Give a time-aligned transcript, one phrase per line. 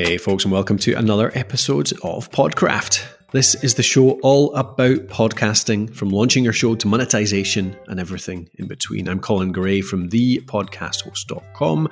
[0.00, 3.04] Hey, folks, and welcome to another episode of Podcraft.
[3.32, 8.48] This is the show all about podcasting, from launching your show to monetization and everything
[8.54, 9.08] in between.
[9.08, 11.88] I'm Colin Gray from thepodcasthost.com,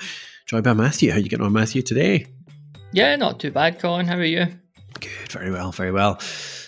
[0.46, 1.11] joined by Matthew.
[1.11, 2.27] How are you getting on, Matthew, today?
[2.92, 4.07] Yeah, not too bad, Colin.
[4.07, 4.46] How are you?
[5.00, 6.14] Good, very well, very well.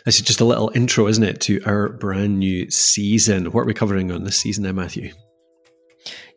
[0.04, 3.52] This is just a little intro, isn't it, to our brand new season.
[3.52, 5.12] What are we covering on this season, then, Matthew?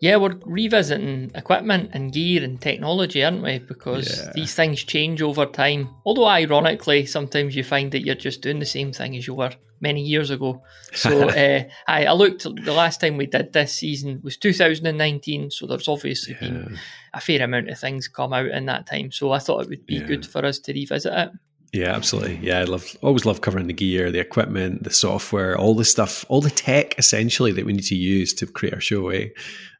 [0.01, 3.59] Yeah, we're revisiting equipment and gear and technology, aren't we?
[3.59, 4.31] Because yeah.
[4.33, 5.89] these things change over time.
[6.03, 9.51] Although, ironically, sometimes you find that you're just doing the same thing as you were
[9.79, 10.63] many years ago.
[10.91, 15.51] So, uh, I, I, looked, the last time we did this season was 2019.
[15.51, 16.47] So, there's obviously yeah.
[16.49, 16.79] been
[17.13, 19.11] a fair amount of things come out in that time.
[19.11, 20.07] So, I thought it would be yeah.
[20.07, 21.29] good for us to revisit it.
[21.73, 22.39] Yeah, absolutely.
[22.41, 26.25] Yeah, I love always love covering the gear, the equipment, the software, all the stuff,
[26.27, 29.09] all the tech essentially that we need to use to create our show.
[29.09, 29.29] Eh?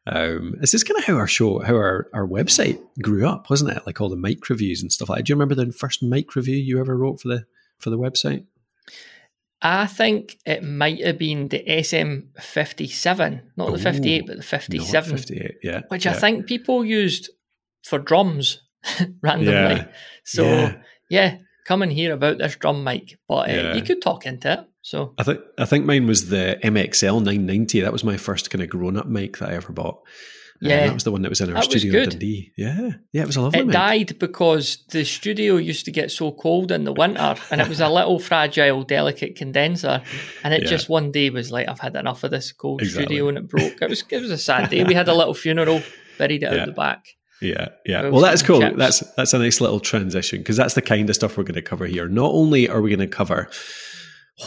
[0.06, 3.86] Um, kind of how our show, how our, our website grew up, wasn't it?
[3.86, 5.24] Like all the mic reviews and stuff like that.
[5.24, 7.44] Do you remember the first mic review you ever wrote for the
[7.78, 8.46] for the website?
[9.60, 15.16] I think it might have been the SM57, not Ooh, the 58, but the 57.
[15.16, 15.82] 58, yeah.
[15.86, 16.10] Which yeah.
[16.10, 17.30] I think people used
[17.84, 18.60] for drums
[19.22, 19.52] randomly.
[19.52, 19.86] Yeah,
[20.24, 20.76] so, yeah.
[21.08, 23.74] yeah, come and hear about this drum mic, but uh, yeah.
[23.74, 24.60] you could talk into it.
[24.82, 27.80] So I think I think mine was the MXL 990.
[27.80, 30.02] That was my first kind of grown up mic that I ever bought.
[30.64, 32.52] Uh, yeah, that was the one that was in our that studio in Dundee.
[32.56, 33.60] Yeah, yeah, it was a lovely.
[33.60, 33.72] It mic.
[33.72, 37.80] died because the studio used to get so cold in the winter, and it was
[37.80, 40.02] a little fragile, delicate condenser,
[40.44, 40.68] and it yeah.
[40.68, 43.06] just one day was like, "I've had enough of this cold exactly.
[43.06, 43.82] studio," and it broke.
[43.82, 44.84] It was it was a sad day.
[44.84, 45.82] We had a little funeral,
[46.18, 46.60] buried it yeah.
[46.60, 47.06] out the back.
[47.42, 48.08] Yeah, yeah.
[48.08, 48.60] Well, that's cool.
[48.60, 48.76] Chips.
[48.78, 51.62] That's that's a nice little transition because that's the kind of stuff we're going to
[51.62, 52.08] cover here.
[52.08, 53.50] Not only are we going to cover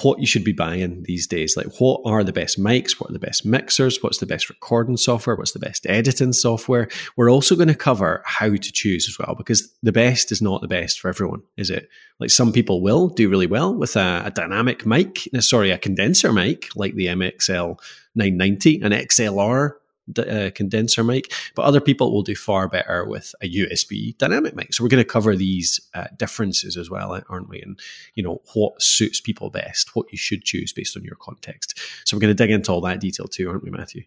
[0.02, 1.56] what you should be buying these days.
[1.56, 3.00] Like, what are the best mics?
[3.00, 4.02] What are the best mixers?
[4.02, 5.36] What's the best recording software?
[5.36, 6.90] What's the best editing software?
[7.16, 10.62] We're also going to cover how to choose as well, because the best is not
[10.62, 11.88] the best for everyone, is it?
[12.20, 16.34] Like, some people will do really well with a, a dynamic mic, sorry, a condenser
[16.34, 17.80] mic like the MXL
[18.16, 19.74] 990, an XLR
[20.18, 24.74] uh, condenser mic, but other people will do far better with a USB dynamic mic.
[24.74, 27.62] So we're going to cover these uh, differences as well, aren't we?
[27.62, 27.80] And
[28.14, 31.80] you know what suits people best, what you should choose based on your context.
[32.06, 34.04] So we're going to dig into all that detail too, aren't we, Matthew?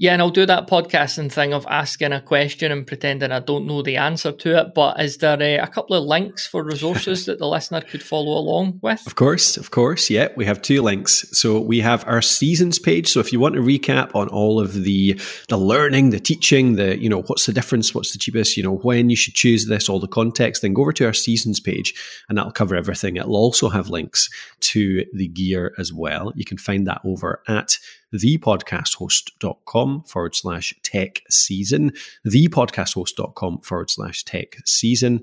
[0.00, 3.66] Yeah, and I'll do that podcasting thing of asking a question and pretending I don't
[3.66, 4.74] know the answer to it.
[4.74, 8.38] But is there uh, a couple of links for resources that the listener could follow
[8.38, 9.06] along with?
[9.06, 10.08] Of course, of course.
[10.08, 11.26] Yeah, we have two links.
[11.38, 13.08] So we have our seasons page.
[13.08, 16.98] So if you want to recap on all of the the learning, the teaching, the
[16.98, 19.90] you know what's the difference, what's the cheapest, you know when you should choose this,
[19.90, 21.92] all the context, then go over to our seasons page,
[22.30, 23.16] and that'll cover everything.
[23.16, 24.30] It'll also have links
[24.60, 26.32] to the gear as well.
[26.34, 27.76] You can find that over at
[28.14, 31.92] thepodcasthost.com forward slash tech season,
[32.26, 35.22] thepodcasthost.com forward slash tech season.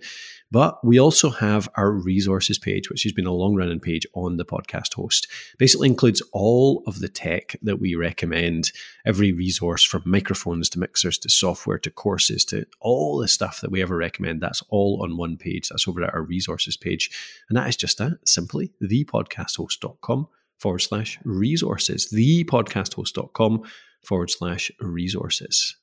[0.50, 4.38] But we also have our resources page, which has been a long running page on
[4.38, 5.28] the podcast host.
[5.58, 8.72] Basically includes all of the tech that we recommend,
[9.06, 13.72] every resource from microphones to mixers to software to courses to all the stuff that
[13.72, 14.40] we ever recommend.
[14.40, 15.68] That's all on one page.
[15.68, 17.12] That's over at our resources page.
[17.50, 23.63] And that is just that simply thepodcasthost.com forward slash resources, thepodcasthost.com
[24.03, 25.78] forward slash resources.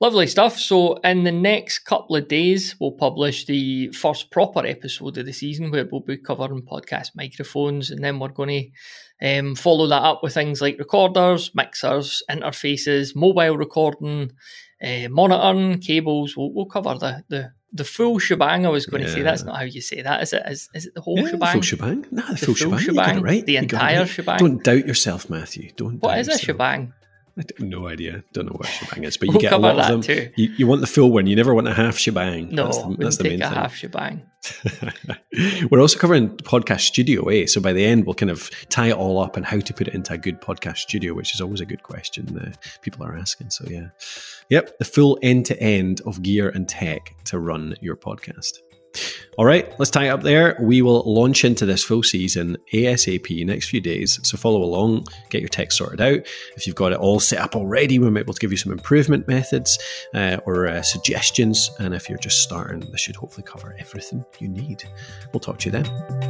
[0.00, 0.58] Lovely stuff.
[0.58, 5.32] So, in the next couple of days, we'll publish the first proper episode of the
[5.32, 8.70] season where we'll be covering podcast microphones, and then we're going
[9.20, 14.30] to um, follow that up with things like recorders, mixers, interfaces, mobile recording,
[14.82, 16.36] uh, monitoring, cables.
[16.36, 18.66] We'll, we'll cover the, the the full shebang.
[18.66, 19.08] I was going yeah.
[19.08, 20.22] to say that's not how you say that.
[20.22, 20.42] Is it?
[20.46, 21.52] Is, is it the whole yeah, shebang?
[21.52, 22.06] full shebang.
[22.10, 22.78] No, the, the full, full, shebang.
[22.78, 23.22] shebang.
[23.22, 23.46] right.
[23.46, 24.08] The entire right.
[24.08, 24.38] shebang.
[24.38, 25.72] Don't doubt yourself, Matthew.
[25.76, 26.02] Don't.
[26.02, 26.42] What is yourself.
[26.42, 26.92] a shebang?
[27.38, 28.24] I have no idea.
[28.32, 30.00] Don't know what shebang is, but you we'll get a lot of them.
[30.00, 30.30] Too.
[30.36, 31.26] You, you, want the full one.
[31.26, 32.48] You never want a half shebang.
[32.50, 33.54] No, that's the, that's the main a thing.
[33.54, 34.22] half shebang.
[35.70, 37.44] We're also covering podcast studio, eh?
[37.44, 39.86] So by the end, we'll kind of tie it all up and how to put
[39.88, 43.16] it into a good podcast studio, which is always a good question uh, people are
[43.16, 43.50] asking.
[43.50, 43.88] So yeah,
[44.48, 48.60] yep, the full end to end of gear and tech to run your podcast.
[49.38, 50.56] All right, let's tie it up there.
[50.62, 54.18] We will launch into this full season ASAP next few days.
[54.22, 56.20] So follow along, get your tech sorted out.
[56.56, 58.56] If you've got it all set up already, we might be able to give you
[58.56, 59.78] some improvement methods
[60.14, 61.70] uh, or uh, suggestions.
[61.78, 64.84] And if you're just starting, this should hopefully cover everything you need.
[65.34, 66.25] We'll talk to you then.